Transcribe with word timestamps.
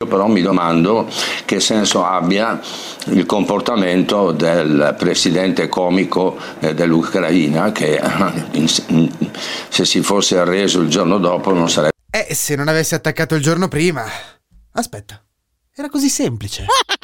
Io 0.00 0.08
però 0.08 0.28
mi 0.28 0.42
domando 0.42 1.10
che 1.44 1.58
senso 1.58 2.04
abbia 2.04 2.60
il 3.06 3.26
comportamento 3.26 4.30
del 4.30 4.94
presidente 4.96 5.66
comico 5.68 6.38
eh, 6.60 6.72
dell'Ucraina 6.72 7.72
che 7.72 8.00
se 9.68 9.84
si 9.84 10.00
fosse 10.00 10.38
arreso 10.38 10.82
il 10.82 10.88
giorno 10.88 11.18
dopo 11.18 11.52
non 11.52 11.68
sarebbe... 11.68 11.94
Eh, 12.12 12.32
se 12.32 12.54
non 12.54 12.68
avessi 12.68 12.94
attaccato 12.94 13.34
il 13.34 13.42
giorno 13.42 13.66
prima... 13.66 14.04
Aspetta, 14.70 15.20
era 15.74 15.88
così 15.88 16.08
semplice. 16.08 16.66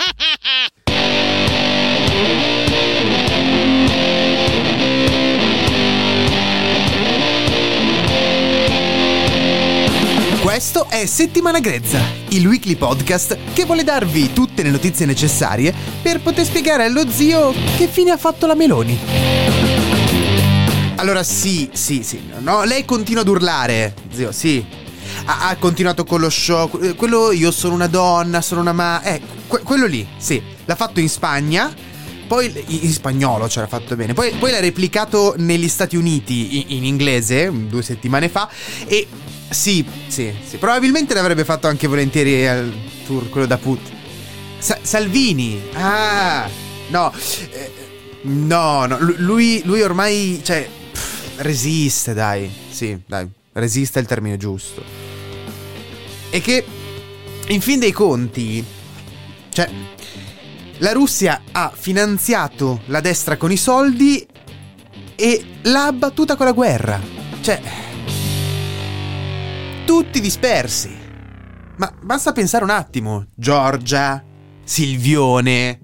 è 10.95 11.07
Settimana 11.07 11.59
Grezza, 11.59 12.01
il 12.29 12.47
weekly 12.47 12.77
podcast 12.77 13.37
che 13.53 13.65
vuole 13.65 13.83
darvi 13.83 14.33
tutte 14.33 14.63
le 14.63 14.71
notizie 14.71 15.07
necessarie 15.07 15.75
per 16.01 16.21
poter 16.21 16.45
spiegare 16.45 16.85
allo 16.85 17.11
zio 17.11 17.53
che 17.77 17.89
fine 17.89 18.13
ha 18.13 18.17
fatto 18.17 18.47
la 18.47 18.55
Meloni. 18.55 18.97
Allora 20.95 21.25
sì, 21.25 21.69
sì, 21.73 22.05
sì, 22.05 22.21
no, 22.39 22.63
lei 22.63 22.85
continua 22.85 23.23
ad 23.23 23.29
urlare, 23.29 23.93
zio, 24.13 24.31
sì. 24.31 24.65
Ha, 25.25 25.49
ha 25.49 25.57
continuato 25.57 26.05
con 26.05 26.21
lo 26.21 26.31
show, 26.31 26.71
eh, 26.81 26.95
quello 26.95 27.33
io 27.33 27.51
sono 27.51 27.75
una 27.75 27.89
donna, 27.89 28.41
sono 28.41 28.61
una 28.61 28.73
ma... 28.73 29.03
Eh, 29.03 29.21
que- 29.49 29.63
quello 29.65 29.87
lì, 29.87 30.07
sì. 30.17 30.41
L'ha 30.65 30.77
fatto 30.77 31.01
in 31.01 31.09
Spagna, 31.09 31.75
poi 32.27 32.65
in 32.67 32.93
spagnolo 32.93 33.47
c'era 33.47 33.67
fatto 33.67 33.97
bene. 33.97 34.15
Poi, 34.15 34.33
poi 34.33 34.51
l'ha 34.51 34.61
replicato 34.61 35.35
negli 35.37 35.69
Stati 35.69 35.97
Uniti 35.97 36.61
in, 36.61 36.79
in, 36.79 36.85
inglese 36.85 37.51
due 37.69 37.83
settimane 37.83 38.29
fa. 38.29 38.49
E 38.87 39.07
sì, 39.49 39.85
sì, 40.09 40.33
sì. 40.45 40.57
Probabilmente 40.57 41.15
l'avrebbe 41.15 41.45
fatto 41.45 41.67
anche 41.67 41.87
volentieri 41.87 42.47
al 42.47 42.73
tour, 43.07 43.29
quello 43.29 43.47
da 43.47 43.57
Put. 43.57 43.81
Sa- 44.59 44.79
Salvini. 44.83 45.61
Ah, 45.75 46.49
no. 46.89 47.13
Eh, 47.51 47.73
no, 48.23 48.87
no. 48.87 48.99
Lui, 49.01 49.63
lui 49.65 49.83
ormai. 49.83 50.41
Cioè. 50.43 50.69
Pff, 50.93 51.39
resiste, 51.39 52.15
dai. 52.15 52.51
Sì, 52.71 52.99
dai. 53.07 53.29
Resiste 53.53 53.99
è 53.99 54.03
il 54.03 54.09
termine 54.09 54.37
giusto. 54.37 54.83
E 56.31 56.41
che. 56.41 56.65
In 57.49 57.61
fin 57.61 57.79
dei 57.79 57.93
conti. 57.93 58.65
Cioè. 59.51 59.69
La 60.85 60.93
Russia 60.93 61.41
ha 61.51 61.73
finanziato 61.75 62.83
la 62.89 63.01
destra 63.01 63.39
con 63.39 63.51
i 63.51 63.57
soldi 63.57 64.29
e 65.17 65.45
l'ha 65.63 65.87
abbattuta 65.87 66.37
con 66.37 66.45
la 66.45 66.53
guerra. 66.53 67.01
Cioè 67.41 67.59
tutti 69.87 70.21
dispersi. 70.21 70.95
Ma 71.79 71.91
basta 72.03 72.33
pensare 72.33 72.65
un 72.65 72.71
attimo. 72.71 73.25
Giorgia, 73.35 74.23
Silvione. 74.63 75.81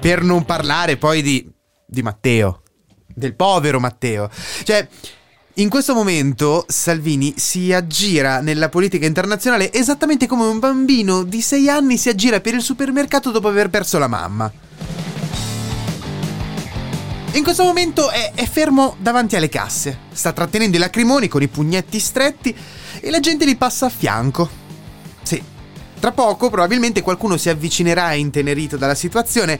Per 0.00 0.22
non 0.22 0.44
parlare 0.44 0.96
poi 0.96 1.22
di, 1.22 1.48
di 1.86 2.02
Matteo. 2.02 2.62
Del 3.06 3.36
povero 3.36 3.78
Matteo. 3.78 4.28
Cioè, 4.64 4.88
in 5.58 5.68
questo 5.68 5.92
momento 5.92 6.64
Salvini 6.68 7.34
si 7.36 7.72
aggira 7.72 8.40
nella 8.40 8.68
politica 8.68 9.06
internazionale 9.06 9.72
esattamente 9.72 10.28
come 10.28 10.44
un 10.44 10.60
bambino 10.60 11.24
di 11.24 11.40
6 11.40 11.68
anni 11.68 11.96
si 11.96 12.08
aggira 12.08 12.40
per 12.40 12.54
il 12.54 12.62
supermercato 12.62 13.32
dopo 13.32 13.48
aver 13.48 13.68
perso 13.68 13.98
la 13.98 14.06
mamma. 14.06 14.52
In 17.32 17.42
questo 17.42 17.64
momento 17.64 18.08
è, 18.10 18.32
è, 18.34 18.46
fermo 18.46 18.96
davanti 19.00 19.34
alle 19.34 19.48
casse, 19.48 19.98
sta 20.12 20.32
trattenendo 20.32 20.76
i 20.76 20.80
lacrimoni 20.80 21.26
con 21.26 21.42
i 21.42 21.48
pugnetti 21.48 21.98
stretti 21.98 22.54
e 23.00 23.10
la 23.10 23.20
gente 23.20 23.46
gli 23.46 23.56
passa 23.56 23.86
a 23.86 23.90
fianco. 23.90 24.48
Sì, 25.22 25.42
tra 25.98 26.12
poco 26.12 26.50
probabilmente 26.50 27.02
qualcuno 27.02 27.36
si 27.36 27.48
avvicinerà 27.48 28.12
intenerito 28.12 28.76
dalla 28.76 28.94
situazione, 28.94 29.58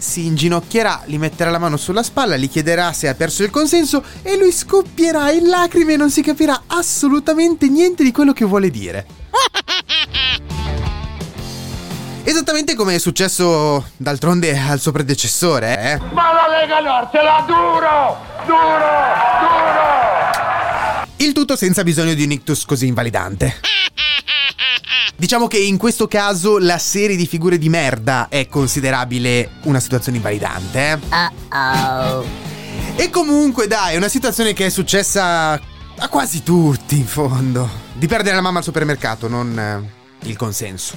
si 0.00 0.26
inginocchierà, 0.26 1.02
gli 1.04 1.18
metterà 1.18 1.50
la 1.50 1.58
mano 1.58 1.76
sulla 1.76 2.02
spalla, 2.02 2.36
gli 2.36 2.48
chiederà 2.48 2.92
se 2.92 3.08
ha 3.08 3.14
perso 3.14 3.42
il 3.42 3.50
consenso 3.50 4.02
e 4.22 4.36
lui 4.36 4.52
scoppierà 4.52 5.30
in 5.30 5.48
lacrime 5.48 5.92
e 5.92 5.96
non 5.96 6.10
si 6.10 6.22
capirà 6.22 6.62
assolutamente 6.66 7.68
niente 7.68 8.02
di 8.02 8.12
quello 8.12 8.32
che 8.32 8.44
vuole 8.44 8.70
dire. 8.70 9.06
Esattamente 12.22 12.74
come 12.74 12.94
è 12.94 12.98
successo 12.98 13.86
d'altronde 13.96 14.56
al 14.56 14.78
suo 14.78 14.92
predecessore, 14.92 15.78
eh? 15.80 15.98
Ma 16.12 16.32
la 16.32 16.46
Lega 16.60 16.80
Nord 16.80 17.10
ce 17.10 17.22
l'ha 17.22 17.44
duro! 17.46 18.18
Duro! 18.46 18.78
Duro! 19.40 20.00
Il 21.16 21.32
tutto 21.32 21.56
senza 21.56 21.82
bisogno 21.82 22.14
di 22.14 22.24
un 22.24 22.30
ictus 22.32 22.64
così 22.64 22.86
invalidante. 22.86 23.79
Diciamo 25.20 25.48
che 25.48 25.58
in 25.58 25.76
questo 25.76 26.08
caso 26.08 26.56
la 26.56 26.78
serie 26.78 27.14
di 27.14 27.26
figure 27.26 27.58
di 27.58 27.68
merda 27.68 28.28
è 28.30 28.48
considerabile 28.48 29.50
una 29.64 29.78
situazione 29.78 30.16
invalidante, 30.16 30.92
eh? 30.92 30.98
Uh-oh. 31.54 32.24
E 32.96 33.10
comunque, 33.10 33.66
dai, 33.66 33.92
è 33.92 33.96
una 33.98 34.08
situazione 34.08 34.54
che 34.54 34.64
è 34.64 34.68
successa 34.70 35.52
a 35.52 36.08
quasi 36.08 36.42
tutti, 36.42 36.96
in 36.96 37.06
fondo. 37.06 37.68
Di 37.92 38.06
perdere 38.06 38.34
la 38.34 38.40
mamma 38.40 38.60
al 38.60 38.64
supermercato, 38.64 39.28
non 39.28 39.58
eh, 39.58 40.26
il 40.26 40.38
consenso. 40.38 40.94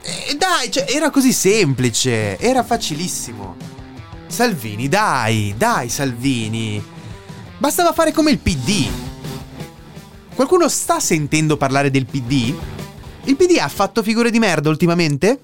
E 0.00 0.34
dai, 0.34 0.70
cioè, 0.70 0.86
era 0.88 1.10
così 1.10 1.34
semplice, 1.34 2.38
era 2.38 2.64
facilissimo. 2.64 3.56
Salvini, 4.26 4.88
dai, 4.88 5.52
dai 5.54 5.90
Salvini. 5.90 6.82
Bastava 7.58 7.92
fare 7.92 8.12
come 8.12 8.30
il 8.30 8.38
PD. 8.38 8.88
Qualcuno 10.34 10.66
sta 10.70 10.98
sentendo 10.98 11.58
parlare 11.58 11.90
del 11.90 12.06
PD? 12.06 12.54
Il 13.26 13.34
PD 13.34 13.58
ha 13.58 13.68
fatto 13.68 14.04
figure 14.04 14.30
di 14.30 14.38
merda 14.38 14.68
ultimamente? 14.68 15.40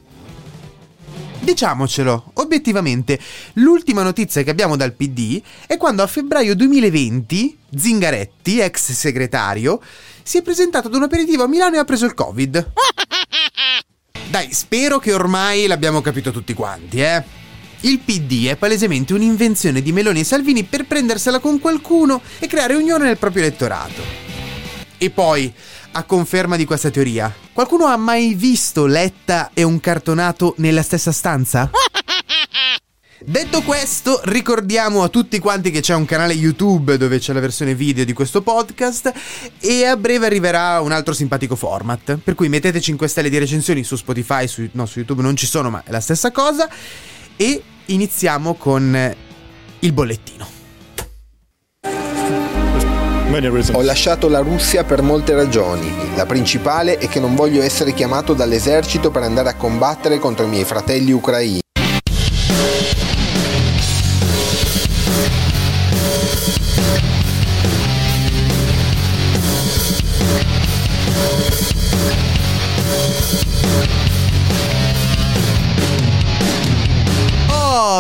Diciamocelo, 1.41 2.31
obiettivamente, 2.35 3.19
l'ultima 3.55 4.05
notizia 4.05 4.45
che 4.45 4.51
abbiamo 4.51 4.77
dal 4.77 4.93
PD 4.93 5.43
è 5.67 5.77
quando 5.77 6.05
a 6.05 6.07
febbraio 6.07 6.55
2020 6.55 7.59
Zingaretti, 7.77 8.61
ex 8.61 8.93
segretario, 8.93 9.81
si 10.23 10.39
è 10.39 10.43
presentato 10.43 10.87
ad 10.87 10.95
un 10.95 11.03
aperitivo 11.03 11.43
a 11.43 11.49
Milano 11.49 11.75
e 11.75 11.79
ha 11.79 11.85
preso 11.85 12.05
il 12.07 12.15
Covid. 12.15 12.73
Dai, 14.31 14.53
spero 14.53 15.01
che 15.01 15.13
ormai 15.13 15.67
l'abbiamo 15.67 16.01
capito 16.01 16.31
tutti 16.31 16.55
quanti, 16.55 17.01
eh. 17.01 17.41
Il 17.81 17.99
PD 17.99 18.47
è 18.47 18.55
palesemente 18.55 19.13
un'invenzione 19.13 19.83
di 19.83 19.91
Meloni 19.91 20.21
e 20.21 20.25
Salvini 20.25 20.63
per 20.63 20.87
prendersela 20.87 21.41
con 21.41 21.59
qualcuno 21.59 22.23
e 22.39 22.47
creare 22.47 22.75
unione 22.75 23.07
nel 23.07 23.19
proprio 23.19 23.43
elettorato. 23.43 24.32
E 25.03 25.11
poi, 25.11 25.53
a 25.95 26.05
conferma 26.05 26.55
di 26.55 26.65
questa 26.65 26.89
teoria, 26.89 27.35
qualcuno 27.53 27.87
ha 27.87 27.97
mai 27.97 28.35
visto 28.35 28.87
Letta 28.87 29.51
e 29.53 29.65
un 29.65 29.81
cartonato 29.81 30.55
nella 30.59 30.83
stessa 30.83 31.11
stanza? 31.11 31.69
Detto 33.19 33.63
questo, 33.63 34.21
ricordiamo 34.27 35.03
a 35.03 35.09
tutti 35.09 35.41
quanti 35.41 35.73
che 35.73 35.81
c'è 35.81 35.97
un 35.97 36.05
canale 36.05 36.35
YouTube 36.35 36.99
dove 36.99 37.19
c'è 37.19 37.33
la 37.33 37.41
versione 37.41 37.75
video 37.75 38.05
di 38.05 38.13
questo 38.13 38.43
podcast 38.43 39.13
e 39.59 39.85
a 39.87 39.97
breve 39.97 40.27
arriverà 40.27 40.81
un 40.81 40.93
altro 40.93 41.15
simpatico 41.15 41.57
format. 41.57 42.19
Per 42.23 42.37
cui 42.37 42.49
mettete 42.49 42.81
5 42.81 43.09
stelle 43.09 43.29
di 43.29 43.39
recensioni 43.39 43.83
su 43.83 43.97
Spotify, 43.97 44.47
su, 44.47 44.69
no, 44.71 44.87
su 44.87 45.01
YouTube 45.01 45.23
non 45.23 45.35
ci 45.35 45.47
sono, 45.47 45.69
ma 45.69 45.83
è 45.85 45.91
la 45.91 45.99
stessa 45.99 46.31
cosa. 46.31 46.69
E 47.35 47.61
iniziamo 47.87 48.55
con 48.55 49.17
il 49.81 49.93
bollettino. 49.93 50.62
Ho 53.73 53.81
lasciato 53.81 54.29
la 54.29 54.41
Russia 54.41 54.85
per 54.85 55.01
molte 55.01 55.33
ragioni. 55.35 55.91
La 56.17 56.27
principale 56.27 56.99
è 56.99 57.09
che 57.09 57.19
non 57.19 57.35
voglio 57.35 57.63
essere 57.63 57.95
chiamato 57.95 58.35
dall'esercito 58.35 59.11
per 59.11 59.23
andare 59.23 59.49
a 59.49 59.55
combattere 59.55 60.19
contro 60.19 60.45
i 60.45 60.49
miei 60.49 60.65
fratelli 60.65 61.13
ucraini. 61.13 61.62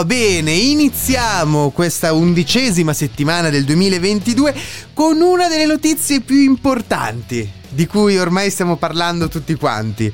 Bene, 0.05 0.53
iniziamo 0.53 1.71
questa 1.71 2.13
undicesima 2.13 2.93
settimana 2.93 3.49
del 3.51 3.65
2022 3.65 4.55
con 4.93 5.21
una 5.21 5.49
delle 5.49 5.67
notizie 5.67 6.21
più 6.21 6.37
importanti. 6.37 7.61
di 7.69 7.87
cui 7.87 8.19
ormai 8.19 8.51
stiamo 8.51 8.77
parlando 8.77 9.29
tutti 9.29 9.55
quanti. 9.55 10.13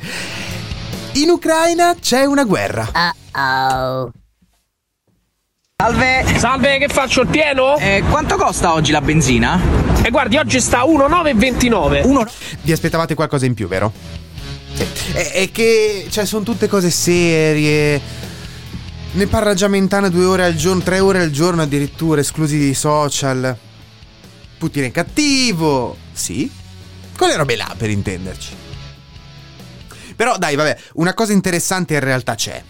In 1.14 1.30
Ucraina 1.30 1.96
c'è 2.00 2.24
una 2.24 2.44
guerra. 2.44 2.88
Uh-oh. 3.34 4.12
Salve! 5.76 6.24
Salve, 6.38 6.78
che 6.78 6.88
faccio 6.88 7.22
il 7.22 7.28
pieno? 7.28 7.76
Eh, 7.78 8.02
quanto 8.08 8.36
costa 8.36 8.72
oggi 8.72 8.92
la 8.92 9.00
benzina? 9.00 9.60
E 10.02 10.06
eh, 10.06 10.10
guardi, 10.10 10.36
oggi 10.36 10.60
sta 10.60 10.84
1,929. 10.84 12.02
Uno... 12.04 12.26
Vi 12.62 12.72
aspettavate 12.72 13.14
qualcosa 13.14 13.46
in 13.46 13.54
più, 13.54 13.68
vero? 13.68 13.92
Sì. 14.74 14.84
È, 15.12 15.32
è 15.32 15.50
che, 15.50 16.06
cioè, 16.10 16.24
sono 16.26 16.44
tutte 16.44 16.68
cose 16.68 16.90
serie. 16.90 18.00
Ne 19.10 19.26
parla 19.26 19.54
già 19.54 19.68
Mentana 19.68 20.10
due 20.10 20.26
ore 20.26 20.44
al 20.44 20.54
giorno, 20.54 20.82
tre 20.82 21.00
ore 21.00 21.20
al 21.20 21.30
giorno 21.30 21.62
addirittura, 21.62 22.20
esclusi 22.20 22.56
i 22.56 22.74
social. 22.74 23.56
Putin 24.58 24.84
è 24.84 24.90
cattivo. 24.90 25.96
Sì. 26.12 26.50
Quelle 27.16 27.36
robe 27.36 27.56
là, 27.56 27.74
per 27.76 27.90
intenderci. 27.90 28.54
Però 30.14 30.36
dai, 30.36 30.56
vabbè, 30.56 30.78
una 30.94 31.14
cosa 31.14 31.32
interessante 31.32 31.94
in 31.94 32.00
realtà 32.00 32.34
c'è. 32.34 32.62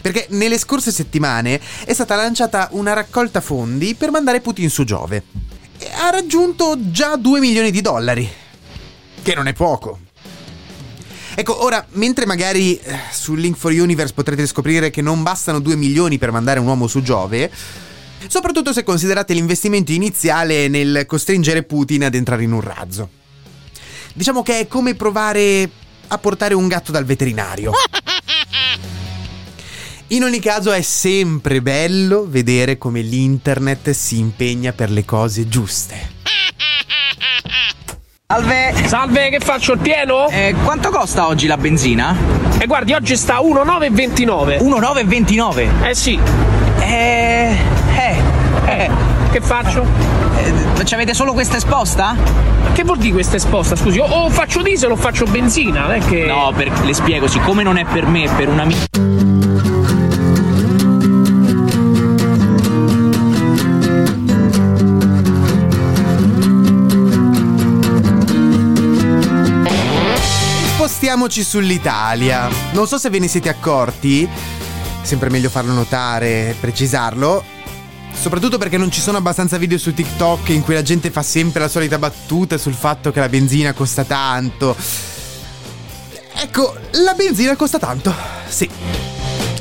Perché 0.00 0.26
nelle 0.30 0.58
scorse 0.58 0.90
settimane 0.90 1.60
è 1.84 1.92
stata 1.92 2.16
lanciata 2.16 2.68
una 2.72 2.92
raccolta 2.92 3.40
fondi 3.40 3.94
per 3.94 4.10
mandare 4.10 4.40
Putin 4.40 4.70
su 4.70 4.84
Giove. 4.84 5.24
E 5.78 5.90
ha 5.92 6.10
raggiunto 6.10 6.76
già 6.90 7.16
2 7.16 7.40
milioni 7.40 7.70
di 7.70 7.80
dollari. 7.80 8.28
Che 9.22 9.34
non 9.34 9.48
è 9.48 9.52
poco. 9.52 9.98
Ecco, 11.36 11.64
ora, 11.64 11.84
mentre 11.92 12.26
magari 12.26 12.78
eh, 12.78 12.96
su 13.10 13.34
Link 13.34 13.56
for 13.56 13.72
Universe 13.72 14.14
potrete 14.14 14.46
scoprire 14.46 14.90
che 14.90 15.02
non 15.02 15.24
bastano 15.24 15.58
2 15.58 15.74
milioni 15.74 16.16
per 16.16 16.30
mandare 16.30 16.60
un 16.60 16.66
uomo 16.66 16.86
su 16.86 17.02
Giove, 17.02 17.50
soprattutto 18.28 18.72
se 18.72 18.84
considerate 18.84 19.34
l'investimento 19.34 19.90
iniziale 19.90 20.68
nel 20.68 21.04
costringere 21.06 21.64
Putin 21.64 22.04
ad 22.04 22.14
entrare 22.14 22.44
in 22.44 22.52
un 22.52 22.60
razzo. 22.60 23.08
Diciamo 24.14 24.42
che 24.42 24.60
è 24.60 24.68
come 24.68 24.94
provare 24.94 25.68
a 26.06 26.18
portare 26.18 26.54
un 26.54 26.68
gatto 26.68 26.92
dal 26.92 27.04
veterinario. 27.04 27.72
In 30.08 30.22
ogni 30.22 30.38
caso 30.38 30.70
è 30.70 30.82
sempre 30.82 31.60
bello 31.60 32.26
vedere 32.28 32.78
come 32.78 33.00
l'internet 33.00 33.90
si 33.90 34.18
impegna 34.18 34.72
per 34.72 34.90
le 34.90 35.04
cose 35.04 35.48
giuste. 35.48 36.13
Salve! 38.34 38.74
Salve, 38.86 39.28
che 39.28 39.38
faccio 39.38 39.74
il 39.74 39.78
pieno? 39.78 40.26
Eh, 40.28 40.56
quanto 40.64 40.90
costa 40.90 41.28
oggi 41.28 41.46
la 41.46 41.56
benzina? 41.56 42.16
E 42.58 42.64
eh, 42.64 42.66
guardi, 42.66 42.92
oggi 42.92 43.16
sta 43.16 43.38
1,929. 43.38 44.58
1,929? 44.58 45.68
Eh 45.82 45.94
sì. 45.94 46.18
Eh. 46.80 47.56
Eh. 47.94 48.16
Eh. 48.66 48.90
Che 49.30 49.40
faccio? 49.40 49.86
Eh, 50.36 50.84
ci 50.84 50.94
avete 50.94 51.14
solo 51.14 51.32
questa 51.32 51.58
esposta? 51.58 52.16
Che 52.72 52.82
vuol 52.82 52.98
dire 52.98 53.12
questa 53.12 53.36
esposta? 53.36 53.76
Scusi, 53.76 54.00
o, 54.00 54.04
o 54.04 54.28
faccio 54.30 54.62
diesel 54.62 54.90
o 54.90 54.96
faccio 54.96 55.26
benzina, 55.26 55.82
non 55.82 55.92
è 55.92 55.98
che. 56.00 56.24
No, 56.24 56.52
per, 56.56 56.72
le 56.82 56.92
spiego, 56.92 57.28
siccome 57.28 57.62
non 57.62 57.76
è 57.76 57.84
per 57.84 58.04
me, 58.06 58.24
è 58.24 58.34
per 58.34 58.48
un 58.48 58.58
amico. 58.58 59.33
Spostiamoci 71.14 71.44
sull'Italia. 71.44 72.48
Non 72.72 72.88
so 72.88 72.98
se 72.98 73.08
ve 73.08 73.20
ne 73.20 73.28
siete 73.28 73.48
accorti, 73.48 74.28
sempre 75.02 75.30
meglio 75.30 75.48
farlo 75.48 75.72
notare, 75.72 76.56
precisarlo. 76.58 77.44
Soprattutto 78.12 78.58
perché 78.58 78.76
non 78.78 78.90
ci 78.90 79.00
sono 79.00 79.18
abbastanza 79.18 79.56
video 79.56 79.78
su 79.78 79.94
TikTok 79.94 80.48
in 80.48 80.62
cui 80.62 80.74
la 80.74 80.82
gente 80.82 81.10
fa 81.10 81.22
sempre 81.22 81.60
la 81.60 81.68
solita 81.68 81.98
battuta 81.98 82.58
sul 82.58 82.74
fatto 82.74 83.12
che 83.12 83.20
la 83.20 83.28
benzina 83.28 83.72
costa 83.72 84.02
tanto. 84.02 84.76
Ecco, 86.34 86.76
la 87.04 87.14
benzina 87.14 87.54
costa 87.54 87.78
tanto, 87.78 88.12
sì. 88.48 88.68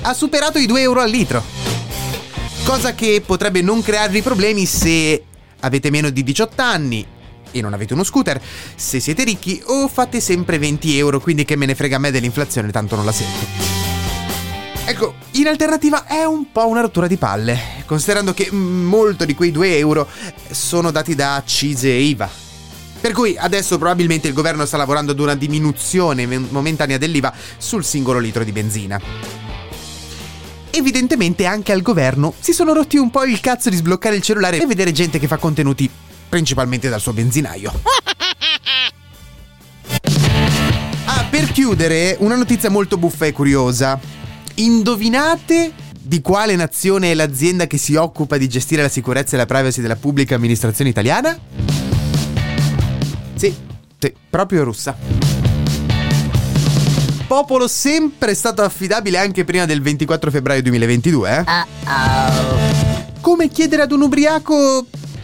Ha 0.01 0.13
superato 0.15 0.57
i 0.57 0.65
2 0.65 0.81
euro 0.81 1.01
al 1.01 1.09
litro. 1.09 1.43
Cosa 2.63 2.95
che 2.95 3.21
potrebbe 3.23 3.61
non 3.61 3.83
crearvi 3.83 4.23
problemi 4.23 4.65
se 4.65 5.23
avete 5.59 5.91
meno 5.91 6.09
di 6.09 6.23
18 6.23 6.61
anni 6.63 7.05
e 7.53 7.61
non 7.61 7.73
avete 7.73 7.93
uno 7.93 8.03
scooter, 8.03 8.41
se 8.75 8.99
siete 8.99 9.23
ricchi 9.23 9.61
o 9.67 9.87
fate 9.87 10.19
sempre 10.19 10.57
20 10.57 10.97
euro, 10.97 11.21
quindi 11.21 11.45
che 11.45 11.55
me 11.55 11.65
ne 11.65 11.75
frega 11.75 11.95
a 11.95 11.99
me 11.99 12.11
dell'inflazione, 12.11 12.71
tanto 12.71 12.97
non 12.97 13.05
la 13.05 13.13
sento. 13.13 13.81
Ecco, 14.85 15.15
in 15.31 15.47
alternativa 15.47 16.05
è 16.05 16.25
un 16.25 16.51
po' 16.51 16.67
una 16.67 16.81
rottura 16.81 17.07
di 17.07 17.15
palle, 17.15 17.57
considerando 17.85 18.33
che 18.33 18.51
molto 18.51 19.23
di 19.23 19.33
quei 19.33 19.51
2 19.51 19.77
euro 19.77 20.05
sono 20.51 20.91
dati 20.91 21.15
da 21.15 21.35
accise 21.35 21.87
e 21.87 22.01
IVA. 22.01 22.29
Per 22.99 23.13
cui 23.13 23.37
adesso 23.37 23.77
probabilmente 23.77 24.27
il 24.27 24.33
governo 24.33 24.65
sta 24.65 24.75
lavorando 24.77 25.13
ad 25.13 25.19
una 25.19 25.35
diminuzione 25.35 26.25
momentanea 26.25 26.97
dell'IVA 26.97 27.33
sul 27.57 27.85
singolo 27.85 28.19
litro 28.19 28.43
di 28.43 28.51
benzina. 28.51 28.99
Evidentemente 30.69 31.45
anche 31.45 31.71
al 31.71 31.81
governo 31.81 32.33
si 32.39 32.51
sono 32.51 32.73
rotti 32.73 32.97
un 32.97 33.09
po' 33.09 33.23
il 33.25 33.39
cazzo 33.39 33.69
di 33.69 33.75
sbloccare 33.75 34.15
il 34.15 34.21
cellulare 34.21 34.61
e 34.61 34.65
vedere 34.65 34.91
gente 34.91 35.19
che 35.19 35.27
fa 35.27 35.37
contenuti 35.37 35.89
principalmente 36.33 36.89
dal 36.89 36.99
suo 36.99 37.13
benzinaio. 37.13 37.71
Ah, 41.05 41.27
per 41.29 41.51
chiudere, 41.51 42.15
una 42.21 42.35
notizia 42.35 42.71
molto 42.71 42.97
buffa 42.97 43.27
e 43.27 43.31
curiosa. 43.31 43.99
Indovinate 44.55 45.73
di 45.91 46.21
quale 46.21 46.55
nazione 46.55 47.11
è 47.11 47.13
l'azienda 47.13 47.67
che 47.67 47.77
si 47.77 47.93
occupa 47.93 48.37
di 48.37 48.49
gestire 48.49 48.81
la 48.81 48.89
sicurezza 48.89 49.35
e 49.35 49.37
la 49.37 49.45
privacy 49.45 49.79
della 49.79 49.95
pubblica 49.95 50.33
amministrazione 50.33 50.89
italiana? 50.89 51.37
Sì, 53.35 53.55
sì, 53.99 54.13
proprio 54.27 54.63
russa. 54.63 54.97
Popolo 57.27 57.67
sempre 57.67 58.33
stato 58.33 58.63
affidabile 58.63 59.19
anche 59.19 59.43
prima 59.43 59.65
del 59.65 59.83
24 59.83 60.31
febbraio 60.31 60.63
2022, 60.63 61.37
eh? 61.37 61.43
Come 63.21 63.49
chiedere 63.49 63.83
ad 63.83 63.91
un 63.91 64.01
ubriaco 64.01 64.87